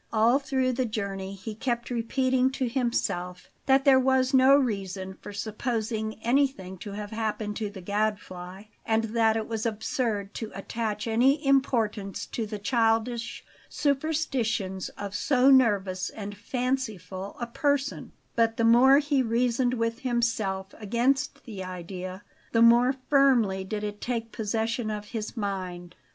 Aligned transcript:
All 0.11 0.39
through 0.39 0.73
the 0.73 0.85
journey 0.87 1.35
he 1.35 1.53
kept 1.53 1.91
repeating 1.91 2.49
to 2.53 2.67
himself 2.67 3.51
that 3.67 3.85
there 3.85 3.99
was 3.99 4.33
no 4.33 4.55
reason 4.55 5.13
for 5.21 5.31
supposing 5.31 6.15
anything 6.23 6.79
to 6.79 6.93
have 6.93 7.11
happened 7.11 7.55
to 7.57 7.69
the 7.69 7.83
Gadfly, 7.83 8.63
and 8.83 9.03
that 9.03 9.37
it 9.37 9.47
was 9.47 9.63
absurd 9.63 10.33
to 10.33 10.51
attach 10.55 11.05
any 11.05 11.45
importance 11.45 12.25
to 12.25 12.47
the 12.47 12.57
childish 12.57 13.45
superstitions 13.69 14.89
of 14.97 15.13
so 15.13 15.51
nervous 15.51 16.09
and 16.09 16.35
fanciful 16.35 17.37
a 17.39 17.45
person; 17.45 18.11
but 18.35 18.57
the 18.57 18.63
more 18.65 18.97
he 18.97 19.21
reasoned 19.21 19.75
with 19.75 19.99
himself 19.99 20.73
against 20.79 21.43
the 21.45 21.63
idea, 21.63 22.23
the 22.53 22.63
more 22.63 22.95
firmly 23.07 23.63
did 23.63 23.83
it 23.83 24.01
take 24.01 24.31
possession 24.31 24.89
of 24.89 25.09
his 25.09 25.37
mind. 25.37 25.93